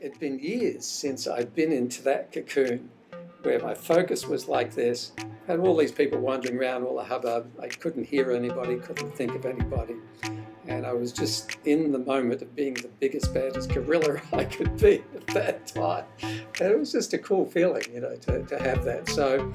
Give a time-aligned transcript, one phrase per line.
[0.00, 2.90] it'd been years since I'd been into that cocoon
[3.42, 5.12] where my focus was like this.
[5.46, 7.50] Had all these people wandering around, all the hubbub.
[7.60, 9.96] I couldn't hear anybody, couldn't think of anybody.
[10.66, 14.76] And I was just in the moment of being the biggest, baddest gorilla I could
[14.78, 16.04] be at that time.
[16.22, 19.08] And it was just a cool feeling, you know, to, to have that.
[19.08, 19.52] So,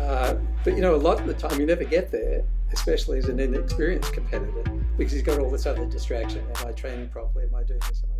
[0.00, 0.34] uh,
[0.64, 2.42] but you know, a lot of the time you never get there,
[2.72, 4.64] especially as an inexperienced competitor,
[4.96, 6.44] because he's got all this other distraction.
[6.56, 7.44] Am I training properly?
[7.44, 8.02] Am I doing this?
[8.02, 8.17] Am I?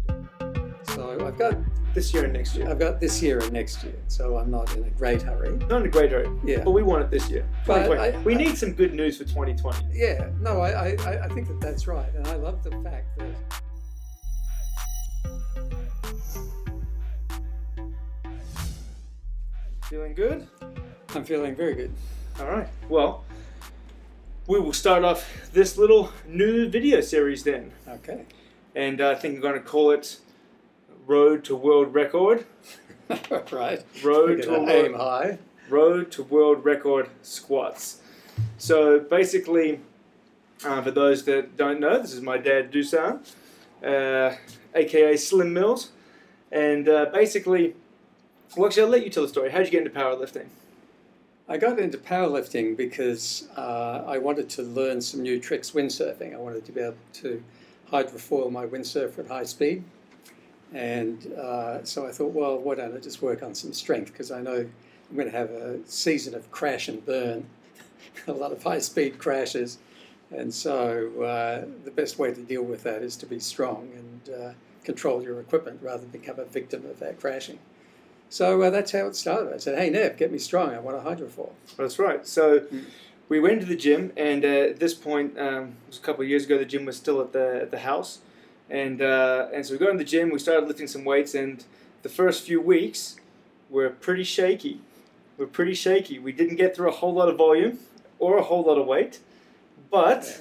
[0.98, 1.54] So I've got
[1.94, 2.68] This year and next year.
[2.68, 5.50] I've got this year and next year, so I'm not in a great hurry.
[5.70, 6.64] Not in a great hurry, Yeah.
[6.64, 7.46] but we want it this year.
[7.66, 8.16] But 2020.
[8.18, 9.86] I- we I- need some good news for 2020.
[9.92, 13.34] Yeah, no, I, I, I- think that that's right, and I love the fact that
[19.84, 20.46] Feeling good?
[21.14, 21.92] I'm feeling very good.
[22.38, 22.68] All right.
[22.88, 23.24] Well,
[24.46, 27.72] we will start off this little new video series then.
[27.88, 28.24] Okay.
[28.74, 30.18] And I think we're going to call it
[31.08, 32.44] Road to World Record.
[33.50, 33.82] right.
[34.04, 35.38] Road to gonna World aim high.
[35.70, 38.02] Road to World Record squats.
[38.58, 39.80] So basically,
[40.66, 43.26] uh, for those that don't know, this is my dad Dusan,
[43.82, 44.36] uh,
[44.74, 45.92] aka Slim Mills,
[46.52, 47.74] and uh, basically,
[48.54, 49.50] well, actually, I'll let you tell the story.
[49.50, 50.46] How did you get into powerlifting?
[51.48, 56.34] I got into powerlifting because uh, I wanted to learn some new tricks windsurfing.
[56.34, 57.42] I wanted to be able to
[57.90, 59.82] hydrofoil my windsurfer at high speed.
[60.72, 64.12] And uh, so I thought, well, why don't I just work on some strength?
[64.12, 64.66] Because I know
[65.10, 67.46] I'm going to have a season of crash and burn,
[68.26, 69.78] a lot of high speed crashes.
[70.30, 74.34] And so uh, the best way to deal with that is to be strong and
[74.34, 74.52] uh,
[74.84, 77.58] control your equipment rather than become a victim of that crashing.
[78.30, 79.54] So uh, that's how it started.
[79.54, 80.70] I said, hey, Nev, get me strong.
[80.74, 81.52] I want a hydrofoil.
[81.76, 82.26] That's right.
[82.26, 82.84] So Mm.
[83.30, 86.28] we went to the gym, and at this point, um, it was a couple of
[86.28, 88.20] years ago, the gym was still at the at the house,
[88.70, 90.30] and uh, and so we got in the gym.
[90.30, 91.64] We started lifting some weights, and
[92.02, 93.16] the first few weeks
[93.70, 94.80] were pretty shaky.
[95.36, 96.18] We're pretty shaky.
[96.18, 97.78] We didn't get through a whole lot of volume
[98.18, 99.20] or a whole lot of weight,
[99.90, 100.40] but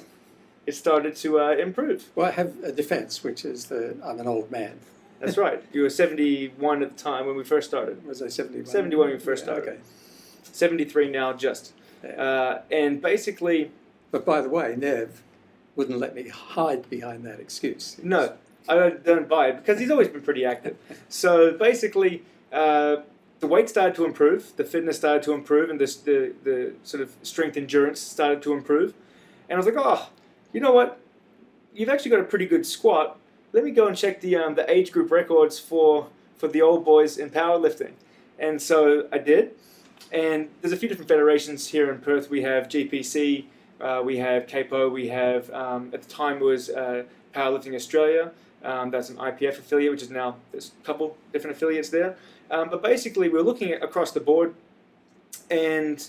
[0.65, 2.05] it started to uh, improve.
[2.15, 4.79] Well, I have a defense, which is that I'm an old man.
[5.19, 5.63] That's right.
[5.73, 8.05] You were 71 at the time when we first started.
[8.05, 8.67] Was I 71?
[8.71, 9.69] 71 when we first Yeah, started.
[9.73, 9.79] Okay.
[10.43, 11.73] 73 now, just.
[12.03, 12.09] Yeah.
[12.21, 13.71] Uh, and basically,
[14.11, 15.21] But by the way, Nev
[15.77, 17.97] wouldn't let me hide behind that excuse.
[18.03, 18.33] No,
[18.67, 20.75] I don't, don't buy it because he's always been pretty active.
[21.09, 22.97] So basically, uh,
[23.39, 27.01] the weight started to improve, the fitness started to improve, and this, the, the sort
[27.01, 28.93] of strength endurance started to improve.
[29.47, 30.09] And I was like, oh,
[30.51, 30.99] you know what?
[31.73, 33.17] You've actually got a pretty good squat.
[33.53, 36.83] Let me go and check the, um, the age group records for, for the old
[36.83, 37.91] boys in powerlifting.
[38.39, 39.51] And so I did.
[40.11, 42.29] And there's a few different federations here in Perth.
[42.29, 43.45] We have GPC,
[43.79, 48.31] uh, we have CAPO, we have, um, at the time was uh, Powerlifting Australia.
[48.63, 52.17] Um, that's an IPF affiliate, which is now there's a couple different affiliates there.
[52.49, 54.55] Um, but basically, we are looking at across the board,
[55.51, 56.07] and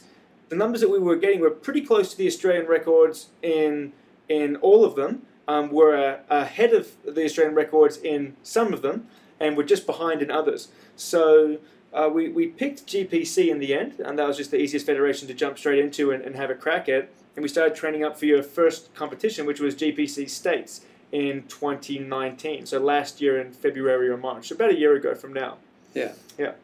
[0.48, 3.92] the numbers that we were getting were pretty close to the Australian records in
[4.28, 5.22] in all of them.
[5.46, 9.08] Um, were uh, ahead of the Australian records in some of them,
[9.40, 10.68] and were just behind in others.
[10.96, 11.58] So.
[11.90, 15.26] Uh, we, we picked GPC in the end, and that was just the easiest federation
[15.26, 17.08] to jump straight into and, and have a crack at.
[17.38, 20.80] And we started training up for your first competition, which was GPC States
[21.12, 22.66] in 2019.
[22.66, 25.58] So last year in February or March, so about a year ago from now.
[25.94, 26.14] Yeah.
[26.36, 26.54] Yeah.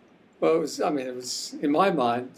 [0.40, 2.28] Well, it was, I mean, it was, in my mind,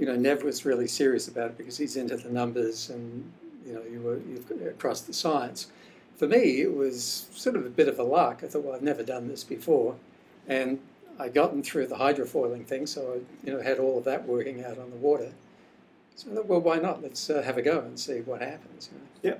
[0.00, 3.30] you know, Nev was really serious about it because he's into the numbers and,
[3.64, 5.68] you know, you were you've across the science.
[6.16, 8.42] For me, it was sort of a bit of a lark.
[8.42, 9.94] I thought, well, I've never done this before.
[10.48, 10.80] And
[11.20, 14.64] I'd gotten through the hydrofoiling thing, so I, you know, had all of that working
[14.64, 15.30] out on the water.
[16.16, 17.02] So well, why not?
[17.02, 18.90] Let's uh, have a go and see what happens.
[19.22, 19.30] Know?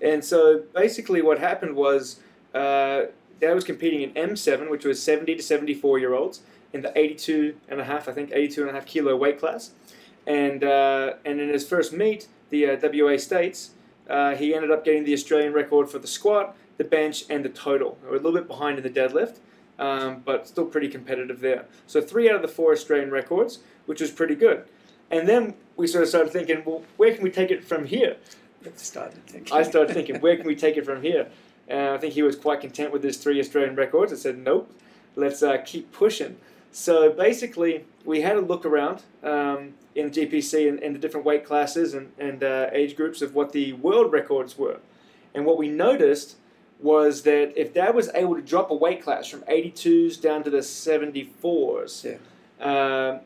[0.00, 2.20] And so basically, what happened was
[2.54, 3.06] uh,
[3.40, 6.42] Dad was competing in M7, which was 70 to 74 year olds,
[6.72, 9.72] in the 82 and a half, I think, 82 and a half kilo weight class.
[10.26, 13.70] And, uh, and in his first meet, the uh, WA States,
[14.08, 17.48] uh, he ended up getting the Australian record for the squat, the bench, and the
[17.48, 17.98] total.
[18.02, 19.38] We're a little bit behind in the deadlift,
[19.78, 21.66] um, but still pretty competitive there.
[21.86, 24.64] So three out of the four Australian records, which was pretty good.
[25.10, 28.16] And then we sort of started thinking, well, where can we take it from here?
[28.64, 29.56] I started thinking.
[29.56, 31.28] I started thinking, where can we take it from here?
[31.68, 34.12] And I think he was quite content with his three Australian records.
[34.12, 34.70] I said, nope,
[35.16, 36.36] let's uh, keep pushing.
[36.72, 41.44] So basically, we had a look around um, in GPC and, and the different weight
[41.44, 44.78] classes and, and uh, age groups of what the world records were.
[45.34, 46.36] And what we noticed
[46.80, 50.50] was that if Dad was able to drop a weight class from 82s down to
[50.50, 53.08] the 74s, Yeah.
[53.10, 53.20] um,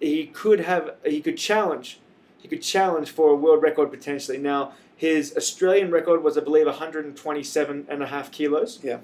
[0.00, 2.00] he could have he could challenge
[2.38, 4.38] he could challenge for a world record potentially.
[4.38, 8.80] Now his Australian record was I believe 127 and a half kilos.
[8.82, 8.98] Yeah.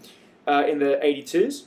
[0.46, 1.64] Uh, in the 82s,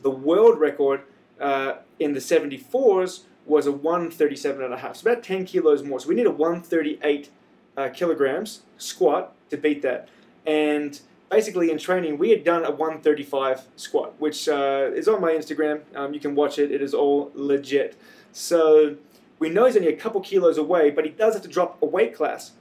[0.00, 1.02] the world record
[1.40, 6.00] uh, in the 74s was a 137 and a half, so about 10 kilos more.
[6.00, 7.30] So we need a 138
[7.76, 10.08] uh, kilograms squat to beat that.
[10.46, 11.00] And
[11.30, 15.80] basically, in training, we had done a 135 squat, which uh, is on my Instagram.
[15.94, 17.96] Um, you can watch it, it is all legit.
[18.32, 18.96] So
[19.38, 21.86] we know he's only a couple kilos away, but he does have to drop a
[21.86, 22.52] weight class.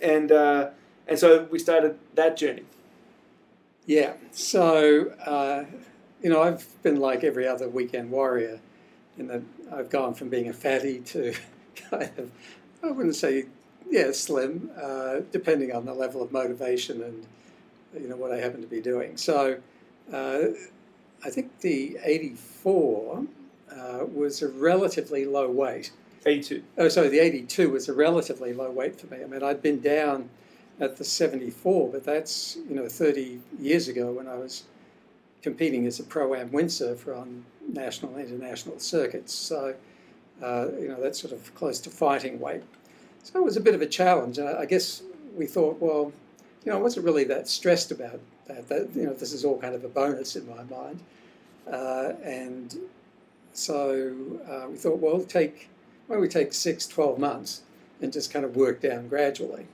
[0.00, 0.70] And, uh,
[1.06, 2.64] and so we started that journey.
[3.86, 4.14] Yeah.
[4.32, 5.64] So, uh,
[6.22, 8.60] you know, I've been like every other weekend warrior
[9.16, 9.42] in that
[9.72, 11.34] I've gone from being a fatty to
[11.90, 12.30] kind of,
[12.82, 13.46] I wouldn't say,
[13.90, 17.26] yeah, slim, uh, depending on the level of motivation and,
[18.00, 19.16] you know, what I happen to be doing.
[19.16, 19.58] So,
[20.12, 20.40] uh,
[21.24, 23.24] I think the 84
[23.72, 25.92] uh, was a relatively low weight.
[26.26, 26.62] 82.
[26.76, 29.22] Oh, sorry, the 82 was a relatively low weight for me.
[29.22, 30.28] I mean, I'd been down
[30.80, 34.64] at the 74, but that's, you know, 30 years ago when I was
[35.42, 39.32] competing as a pro-am windsurfer on national and international circuits.
[39.32, 39.74] So,
[40.42, 42.62] uh, you know, that's sort of close to fighting weight.
[43.22, 44.38] So it was a bit of a challenge.
[44.38, 45.02] I, I guess
[45.36, 46.12] we thought, well,
[46.64, 48.68] you know, I wasn't really that stressed about that.
[48.68, 51.00] that you know, this is all kind of a bonus in my mind.
[51.70, 52.76] Uh, and
[53.58, 54.14] so
[54.48, 55.68] uh, we thought, well, take,
[56.06, 57.62] why don't we take six, 12 months
[58.00, 59.66] and just kind of work down gradually.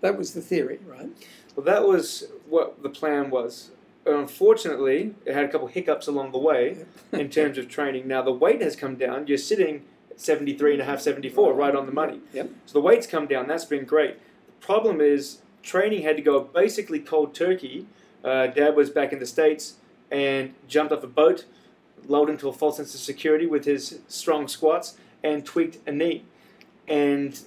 [0.00, 1.10] That was the theory, right?
[1.54, 3.70] Well, that was what the plan was.
[4.06, 8.08] Unfortunately, it had a couple hiccups along the way in terms of training.
[8.08, 9.26] Now, the weight has come down.
[9.26, 12.20] You're sitting at 73 and a half, 74, right on the money.
[12.32, 12.50] Yep.
[12.66, 13.46] So the weight's come down.
[13.46, 14.18] That's been great.
[14.46, 17.86] The problem is training had to go basically cold turkey.
[18.22, 19.74] Uh, Dad was back in the States
[20.10, 21.44] and jumped off a boat,
[22.08, 26.24] lulled into a false sense of security with his strong squats, and tweaked a knee.
[26.86, 27.38] And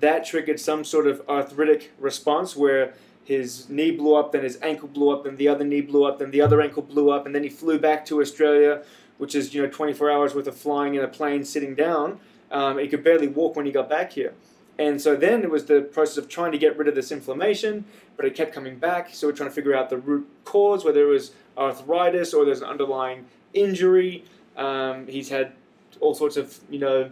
[0.00, 4.88] that triggered some sort of arthritic response where his knee blew up, then his ankle
[4.88, 7.34] blew up, then the other knee blew up, then the other ankle blew up, and
[7.34, 8.82] then he flew back to Australia,
[9.18, 12.18] which is you know 24 hours worth of flying in a plane sitting down.
[12.50, 14.34] Um, he could barely walk when he got back here.
[14.78, 17.84] And so then it was the process of trying to get rid of this inflammation,
[18.16, 19.14] but it kept coming back.
[19.14, 22.62] So we're trying to figure out the root cause, whether it was arthritis or there's
[22.62, 24.24] an underlying injury.
[24.56, 25.52] Um, he's had
[26.00, 27.10] all sorts of, you know,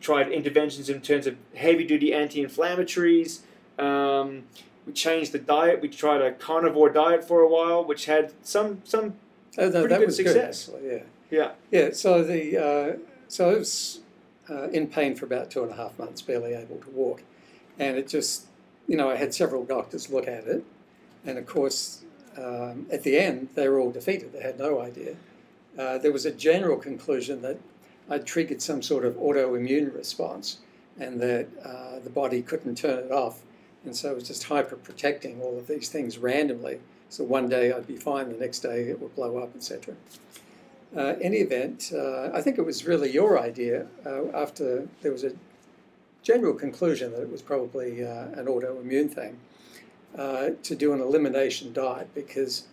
[0.00, 3.40] tried interventions in terms of heavy duty anti inflammatories.
[3.78, 4.44] Um,
[4.86, 5.80] we changed the diet.
[5.80, 9.14] We tried a carnivore diet for a while, which had some some
[9.58, 10.66] Oh, no, Pretty that good was success.
[10.68, 11.52] good, yeah.
[11.70, 12.96] yeah Yeah, so the uh,
[13.28, 14.00] so I was
[14.48, 17.22] uh, in pain for about two and a half months, barely able to walk,
[17.78, 18.46] and it just
[18.88, 20.64] you know I had several doctors look at it,
[21.26, 22.04] and of course
[22.38, 24.32] um, at the end they were all defeated.
[24.32, 25.16] They had no idea.
[25.78, 27.58] Uh, there was a general conclusion that
[28.10, 30.58] I'd triggered some sort of autoimmune response,
[30.98, 33.40] and that uh, the body couldn't turn it off,
[33.84, 36.80] and so it was just hyper protecting all of these things randomly.
[37.08, 39.94] So one day I'd be fine, the next day it would blow up, etc.
[40.94, 45.24] Uh, any event, uh, I think it was really your idea uh, after there was
[45.24, 45.32] a
[46.22, 49.38] general conclusion that it was probably uh, an autoimmune thing
[50.18, 52.66] uh, to do an elimination diet because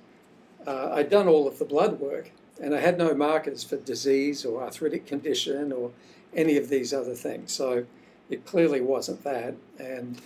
[0.68, 2.30] I'd done all of the blood work
[2.62, 5.92] and I had no markers for disease or arthritic condition or
[6.36, 7.52] any of these other things.
[7.52, 7.86] So
[8.30, 9.56] it clearly wasn't that.
[9.80, 10.22] And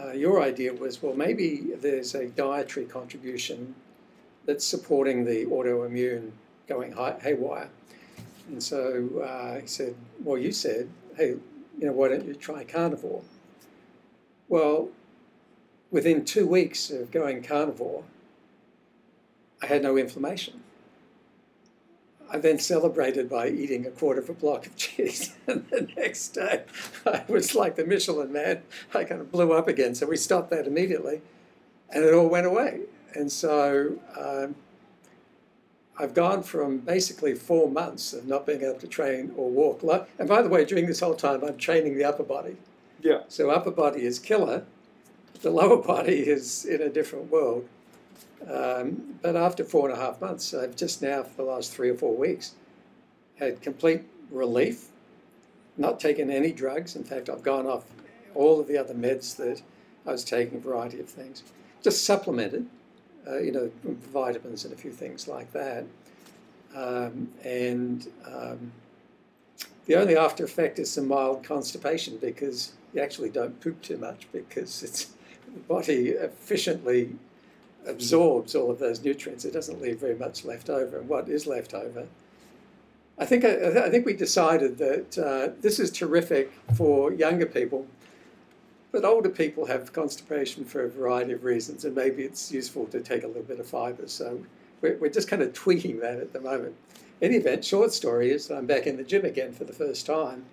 [0.00, 3.74] uh, your idea was well, maybe there's a dietary contribution
[4.46, 6.30] that's supporting the autoimmune
[6.66, 7.68] going haywire.
[8.48, 11.28] And so uh, he said, Well, you said, hey,
[11.78, 13.22] you know, why don't you try carnivore?
[14.48, 14.90] Well,
[15.90, 18.04] within two weeks of going carnivore,
[19.62, 20.62] I had no inflammation.
[22.30, 25.34] I then celebrated by eating a quarter of a block of cheese.
[25.46, 26.64] and the next day,
[27.06, 28.62] I was like the Michelin man.
[28.94, 29.94] I kind of blew up again.
[29.94, 31.20] So we stopped that immediately,
[31.90, 32.80] and it all went away.
[33.14, 34.56] And so um,
[35.98, 39.82] I've gone from basically four months of not being able to train or walk.
[40.18, 42.56] And by the way, during this whole time, I'm training the upper body.
[43.00, 44.64] yeah So upper body is killer.
[45.42, 47.68] The lower body is in a different world.
[48.48, 51.88] Um, but after four and a half months, I've just now, for the last three
[51.88, 52.54] or four weeks,
[53.38, 54.88] had complete relief,
[55.76, 56.94] not taken any drugs.
[56.94, 57.84] In fact, I've gone off
[58.34, 59.62] all of the other meds that
[60.06, 61.42] I was taking, a variety of things,
[61.82, 62.66] just supplemented,
[63.26, 65.84] uh, you know, vitamins and a few things like that.
[66.74, 68.72] Um, and um,
[69.86, 74.26] the only after effect is some mild constipation because you actually don't poop too much
[74.32, 75.06] because it's
[75.52, 77.16] the body efficiently
[77.86, 79.44] absorbs all of those nutrients.
[79.44, 80.98] It doesn't leave very much left over.
[80.98, 82.06] And what is left over?
[83.18, 87.86] I think I, I think we decided that uh, this is terrific for younger people,
[88.90, 93.00] but older people have constipation for a variety of reasons, and maybe it's useful to
[93.00, 94.08] take a little bit of fibre.
[94.08, 94.44] So
[94.80, 96.74] we're, we're just kind of tweaking that at the moment.
[97.20, 100.06] In any event, short story is I'm back in the gym again for the first
[100.06, 100.44] time,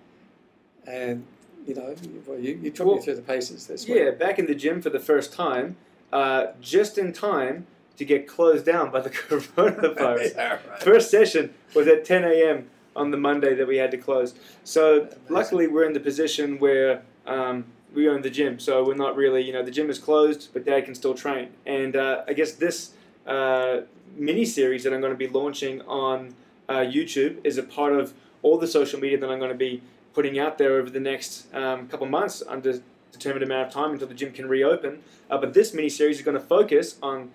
[0.86, 1.26] and
[1.66, 1.94] you know,
[2.26, 3.98] well, you, you took Well, me through the paces this week.
[3.98, 5.76] Yeah, back in the gym for the first time,
[6.12, 7.66] uh, just in time
[7.96, 10.34] to get closed down by the coronavirus.
[10.36, 10.82] Yeah, right.
[10.82, 12.70] First session was at 10 a.m.
[12.96, 14.34] on the Monday that we had to close.
[14.64, 15.18] So Amazing.
[15.28, 17.64] luckily, we're in the position where um,
[17.94, 18.58] we own the gym.
[18.58, 21.50] So we're not really, you know, the gym is closed, but Dad can still train.
[21.66, 22.92] And uh, I guess this
[23.26, 23.82] uh,
[24.16, 26.34] mini series that I'm going to be launching on
[26.68, 29.82] uh, YouTube is a part of all the social media that I'm going to be
[30.14, 32.80] putting out there over the next um, couple months under
[33.12, 35.02] determined amount of time until the gym can reopen.
[35.30, 37.30] Uh, but this mini series is going to focus on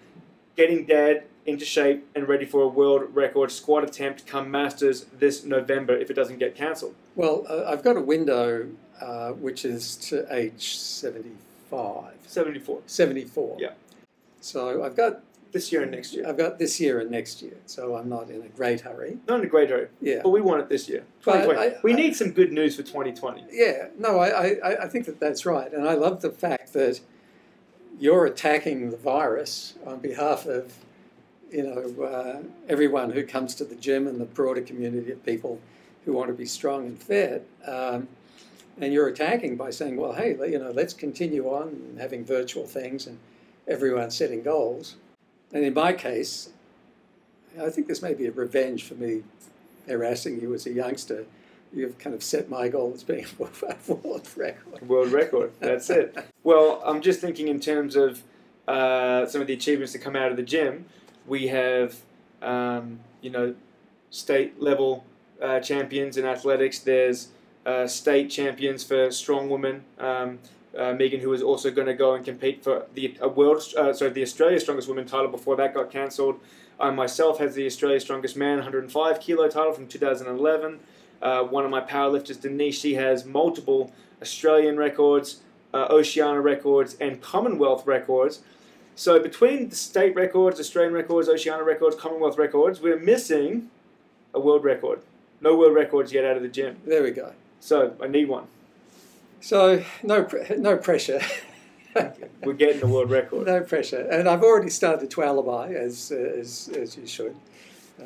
[0.55, 5.45] getting Dad into shape and ready for a world record squat attempt come Masters this
[5.45, 6.95] November if it doesn't get cancelled.
[7.15, 8.67] Well, uh, I've got a window
[8.99, 13.57] uh, which is to age 75, 74 74.
[13.59, 13.69] Yeah.
[14.41, 16.27] So I've got this year and next year.
[16.27, 19.17] I've got this year and next year, so I'm not in a great hurry.
[19.27, 20.21] Not in a great hurry, Yeah.
[20.23, 21.03] but we want it this year.
[21.23, 21.75] But 2020.
[21.75, 23.45] I- we I- need some good news for 2020.
[23.51, 25.71] Yeah, no, I, I, I think that that's right.
[25.71, 26.99] And I love the fact that
[27.99, 30.73] you're attacking the virus on behalf of,
[31.51, 35.59] you know, uh, everyone who comes to the gym and the broader community of people
[36.05, 37.47] who want to be strong and fit.
[37.65, 38.07] Um,
[38.79, 43.07] and you're attacking by saying, well, hey, you know, let's continue on having virtual things
[43.07, 43.17] and
[43.67, 44.97] everyone setting goals.
[45.53, 46.49] And in my case,
[47.59, 49.23] I think this may be a revenge for me
[49.87, 51.25] harassing you as a youngster.
[51.73, 54.87] You've kind of set my goal as being a world record.
[54.87, 55.51] World record.
[55.59, 56.17] That's it.
[56.43, 58.23] Well, I'm just thinking in terms of
[58.67, 60.85] uh, some of the achievements that come out of the gym.
[61.25, 61.95] We have,
[62.41, 63.55] um, you know,
[64.09, 65.05] state level
[65.41, 66.79] uh, champions in athletics.
[66.79, 67.29] There's
[67.65, 69.83] uh, state champions for strong women.
[69.99, 70.39] Um,
[70.75, 73.93] uh, Megan, who was also going to go and compete for the a world, uh,
[73.93, 76.39] sorry, the Australia Strongest Woman title before that got cancelled.
[76.79, 80.79] I myself has the Australia Strongest Man 105 kilo title from 2011.
[81.21, 85.41] Uh, one of my powerlifters, Denise, she has multiple Australian records,
[85.73, 88.41] uh, Oceania records, and Commonwealth records.
[88.95, 93.69] So between the state records, Australian records, Oceania records, Commonwealth records, we're missing
[94.33, 95.01] a world record.
[95.41, 96.77] No world records yet out of the gym.
[96.85, 97.33] There we go.
[97.59, 98.47] So I need one.
[99.41, 100.27] So no,
[100.57, 101.21] no pressure.
[102.43, 103.47] We're getting the world record.
[103.47, 104.07] no pressure.
[104.11, 107.35] And I've already started to alibi, as, as, as you should,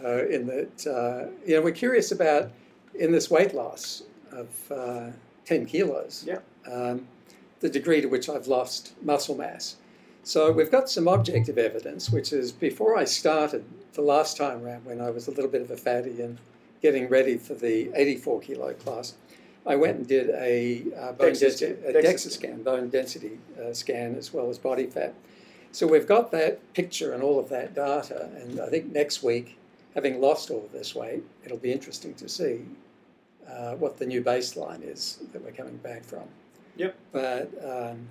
[0.03, 2.51] uh, in that, uh, you know, we're curious about
[2.95, 5.09] in this weight loss of uh,
[5.45, 6.39] 10 kilos, Yeah.
[6.71, 7.05] um,
[7.59, 9.75] the degree to which I've lost muscle mass.
[10.23, 14.85] So we've got some objective evidence, which is before I started the last time round
[14.85, 16.37] when I was a little bit of a fatty and
[16.81, 19.15] getting ready for the 84 kilo class,
[19.65, 21.89] I went and did a uh, bone DEXA density, scan.
[21.89, 25.13] a DEXA DEXA scan, bone density uh, scan, as well as body fat.
[25.71, 29.57] So we've got that picture and all of that data, and I think next week,
[29.95, 32.65] having lost all of this weight, it'll be interesting to see
[33.47, 36.23] uh, what the new baseline is that we're coming back from.
[36.77, 36.95] Yep.
[37.11, 38.07] But um,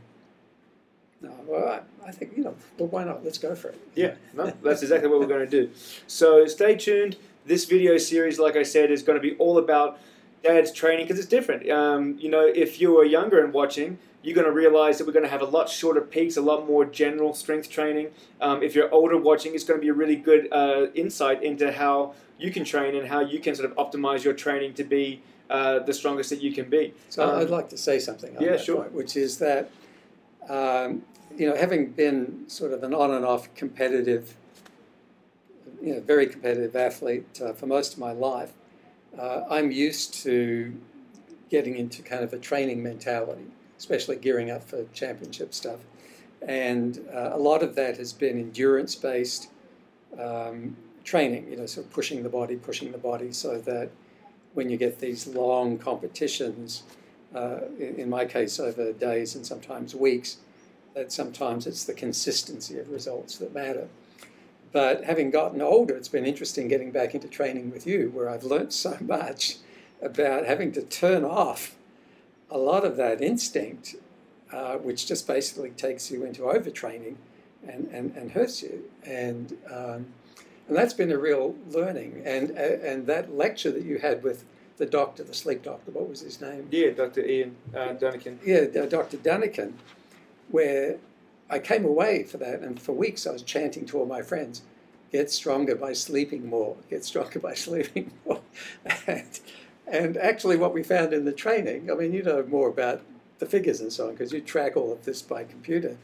[1.20, 1.68] no, well,
[2.04, 3.24] I, I think you know, but why not?
[3.24, 3.80] Let's go for it.
[3.94, 5.70] Yeah, no, that's exactly what we're going to do.
[6.06, 7.16] So stay tuned.
[7.44, 9.98] This video series, like I said, is going to be all about
[10.42, 11.68] dad's training because it's different.
[11.70, 15.12] Um, you know, if you are younger and watching, you're going to realize that we're
[15.12, 18.08] going to have a lot shorter peaks, a lot more general strength training.
[18.40, 21.72] Um, if you're older watching, it's going to be a really good uh, insight into
[21.72, 25.22] how you can train and how you can sort of optimize your training to be
[25.48, 26.94] uh, the strongest that you can be.
[27.08, 28.82] So Um, I'd like to say something on yeah, that sure.
[28.82, 29.70] point, which is that
[30.48, 31.02] um,
[31.36, 34.36] you know, having been sort of an on and off competitive,
[35.82, 38.52] you know, very competitive athlete uh, for most of my life,
[39.18, 40.74] uh, I'm used to
[41.50, 43.46] getting into kind of a training mentality,
[43.78, 45.80] especially gearing up for championship stuff.
[46.42, 49.50] And uh, a lot of that has been endurance based
[50.18, 53.90] um, training, you know, sort of pushing the body, pushing the body so that
[54.54, 56.82] when you get these long competitions,
[57.34, 60.38] uh, in, in my case, over days and sometimes weeks,
[60.94, 63.88] that sometimes it's the consistency of results that matter.
[64.72, 68.44] But having gotten older, it's been interesting getting back into training with you, where I've
[68.44, 69.56] learnt so much
[70.02, 71.76] about having to turn off
[72.50, 73.96] a lot of that instinct,
[74.52, 77.16] uh, which just basically takes you into overtraining
[77.66, 78.84] and, and, and hurts you.
[79.04, 80.06] And, um,
[80.68, 82.22] and that's been a real learning.
[82.24, 84.44] And, uh, and that lecture that you had with
[84.78, 86.66] the doctor, the sleep doctor, what was his name?
[86.70, 87.24] Yeah, Dr.
[87.24, 87.94] Ian uh,
[88.44, 89.18] yeah, Dr.
[89.18, 89.74] Dunican,
[90.48, 90.96] where
[91.50, 94.62] I came away for that, and for weeks I was chanting to all my friends,
[95.12, 96.76] "Get stronger by sleeping more.
[96.88, 98.40] Get stronger by sleeping more."
[99.06, 99.40] and,
[99.86, 103.02] and actually, what we found in the training, I mean, you know more about
[103.38, 105.96] the figures and so on because you track all of this by computer,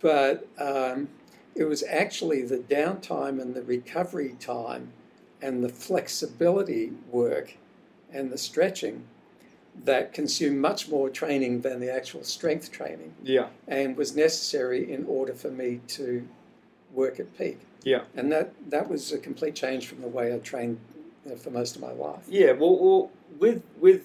[0.00, 1.08] but um,
[1.54, 4.92] it was actually the downtime and the recovery time
[5.42, 7.56] and the flexibility work
[8.12, 9.04] and the stretching
[9.84, 13.46] that consumed much more training than the actual strength training Yeah.
[13.66, 16.26] and was necessary in order for me to
[16.92, 17.58] work at peak.
[17.82, 18.02] Yeah.
[18.14, 20.78] And that, that was a complete change from the way I trained
[21.24, 22.24] you know, for most of my life.
[22.28, 24.02] Yeah, well, well, with with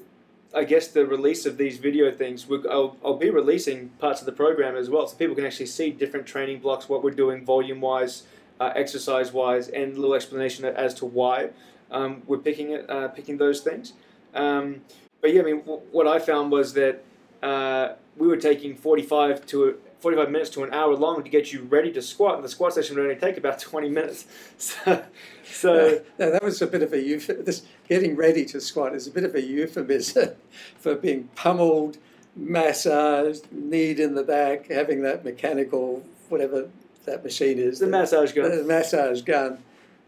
[0.53, 4.31] I guess the release of these video things, I'll, I'll be releasing parts of the
[4.31, 7.81] program as well, so people can actually see different training blocks, what we're doing volume
[7.81, 8.23] wise,
[8.61, 11.49] uh, exercise wise, and a little explanation as to why
[11.91, 13.93] um, we're picking it, uh, picking those things.
[14.33, 14.81] Um,
[15.25, 17.03] but yeah, I mean, w- what I found was that
[17.41, 21.51] uh, we were taking forty five to 45 minutes to an hour long to get
[21.51, 24.25] you ready to squat, and the squat session would only take about 20 minutes.
[24.57, 25.03] So,
[25.43, 29.07] so No, that was a bit of a euph- this getting ready to squat is
[29.07, 30.35] a bit of a euphemism
[30.77, 31.97] for being pummeled,
[32.35, 36.69] massaged, kneed in the back, having that mechanical whatever
[37.05, 38.51] that machine is, the massage gun.
[38.55, 39.57] the massage gun,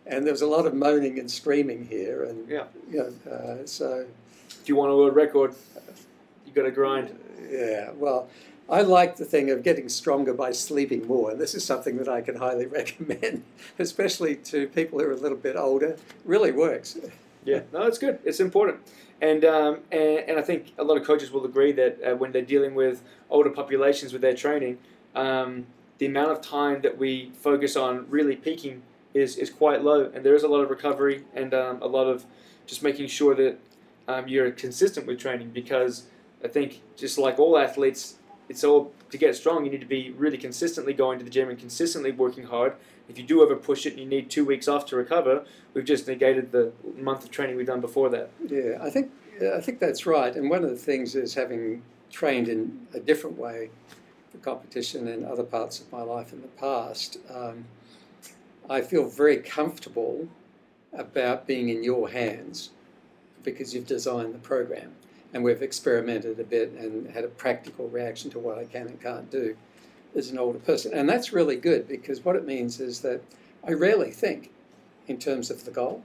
[0.06, 2.66] and there was a lot of moaning and screaming here, and Yeah.
[2.92, 4.06] you know, uh, so
[4.68, 5.56] If you want a world record,
[6.46, 7.18] you got to grind.
[7.50, 8.28] yeah, well.
[8.68, 12.10] I like the thing of getting stronger by sleeping more, and this is something that
[12.10, 13.46] I can highly recommend,
[13.80, 15.92] especially to people who are a little bit older.
[15.92, 16.98] It really works.
[17.46, 18.20] Yeah, no, it's good.
[18.26, 18.82] It's important,
[19.22, 22.34] and um, and, and I think a lot of coaches will agree that uh, when
[22.34, 24.80] they're dealing with older populations with their training,
[25.16, 25.66] um,
[25.98, 28.82] the amount of time that we focus on really peaking
[29.14, 32.08] is is quite low, and there is a lot of recovery and um, a lot
[32.08, 32.26] of
[32.66, 33.58] just making sure that
[34.08, 36.04] um, you're consistent with training because
[36.44, 38.16] I think just like all athletes,
[38.50, 39.66] it's all to get strong.
[39.66, 42.74] You need to be really consistently going to the gym and consistently working hard.
[43.10, 45.86] If you do ever push it and you need two weeks off to recover, we've
[45.86, 48.30] just negated the month of training we've done before that.
[48.48, 49.12] Yeah, I think
[49.56, 50.36] I think that's right.
[50.36, 53.70] And one of the things is having trained in a different way
[54.32, 57.18] for competition in other parts of my life in the past.
[57.34, 57.66] Um,
[58.70, 60.28] I feel very comfortable
[60.92, 62.72] about being in your hands
[63.48, 64.92] because you've designed the program
[65.34, 69.02] and we've experimented a bit and had a practical reaction to what I can and
[69.02, 69.56] can't do
[70.18, 70.94] as an older person.
[70.94, 73.22] And that's really good because what it means is that
[73.66, 74.52] I rarely think
[75.08, 76.04] in terms of the goal.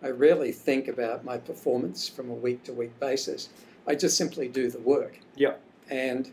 [0.00, 3.48] I rarely think about my performance from a week to week basis.
[3.88, 5.18] I just simply do the work.
[5.34, 5.54] Yeah.
[5.90, 6.30] And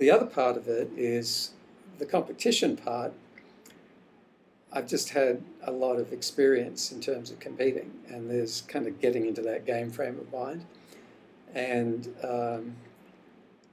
[0.00, 1.52] the other part of it is
[1.98, 3.12] the competition part.
[4.72, 9.00] I've just had a lot of experience in terms of competing, and there's kind of
[9.00, 10.64] getting into that game frame of mind.
[11.54, 12.76] And um,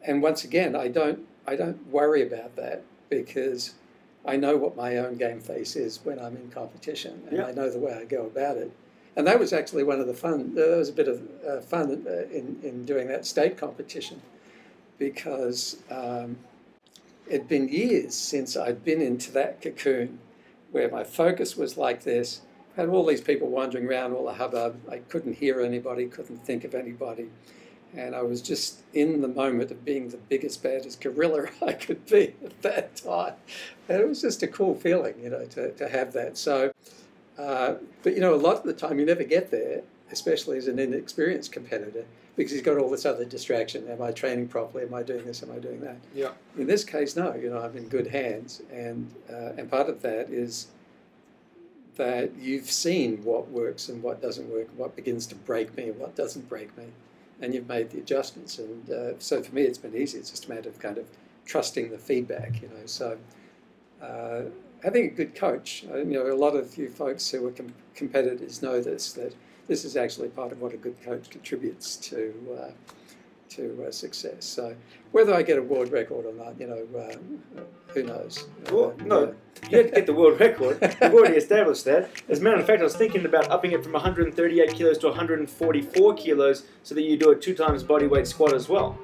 [0.01, 3.73] and once again, I don't I don't worry about that because
[4.25, 7.45] I know what my own game face is when I'm in competition, and Yeah.
[7.47, 8.71] I know the way I go about it.
[9.17, 10.55] And that was actually one of the fun.
[10.55, 14.21] There was a bit of uh, fun uh, in in doing that state competition
[14.97, 16.37] because um,
[17.27, 20.19] it'd been years since I'd been into that cocoon
[20.75, 22.41] where my focus was like this.
[22.75, 24.75] Had all these people wandering around, all the hubbub.
[24.91, 27.29] I couldn't hear anybody, couldn't think of anybody.
[27.95, 32.05] And I was just in the moment of being the biggest, baddest gorilla I could
[32.05, 33.35] be at that time.
[33.87, 36.37] And it was just a cool feeling, you know, to, to have that.
[36.37, 36.73] So,
[37.39, 39.81] uh, but you know, a lot of the time you never get there,
[40.15, 42.05] especially as an inexperienced competitor,
[42.37, 43.87] because he's got all this other distraction.
[43.89, 44.83] Am I training properly?
[44.85, 45.43] Am I doing this?
[45.43, 45.97] Am I doing that?
[46.13, 46.31] Yeah.
[46.57, 47.35] In this case, no.
[47.35, 50.67] You know, I'm in good hands, and uh, and part of that is
[51.97, 55.97] that you've seen what works and what doesn't work, what begins to break me and
[55.99, 56.85] what doesn't break me,
[57.41, 58.59] and you've made the adjustments.
[58.59, 60.17] And uh, so for me, it's been easy.
[60.17, 61.07] It's just a matter of kind of
[61.45, 62.61] trusting the feedback.
[62.61, 63.17] You know, so.
[64.01, 64.43] Uh,
[64.83, 67.73] having a good coach, uh, you know, a lot of you folks who are com-
[67.95, 69.33] competitors know this that
[69.67, 72.71] this is actually part of what a good coach contributes to uh,
[73.49, 74.43] to uh, success.
[74.45, 74.75] So
[75.11, 77.61] whether I get a world record or not, you know, uh,
[77.93, 78.47] who knows?
[78.71, 79.35] Well, Uh, no,
[79.69, 80.77] you had to get the world record.
[80.81, 82.09] We've already established that.
[82.27, 85.07] As a matter of fact, I was thinking about upping it from 138 kilos to
[85.07, 88.97] 144 kilos so that you do a two times body weight squat as well.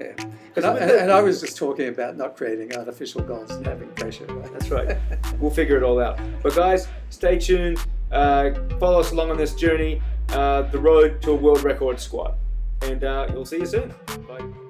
[0.00, 0.14] Yeah.
[0.56, 3.88] And I, and, and I was just talking about not creating artificial goals and having
[3.90, 4.24] pressure.
[4.26, 4.52] Right?
[4.52, 4.96] That's right.
[5.38, 6.18] We'll figure it all out.
[6.42, 7.78] But guys, stay tuned.
[8.10, 12.36] Uh, follow us along on this journey, uh, the road to a world record squat.
[12.82, 13.94] And uh, we'll see you soon.
[14.28, 14.69] Bye.